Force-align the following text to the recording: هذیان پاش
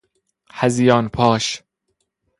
هذیان 0.53 1.07
پاش 1.09 1.63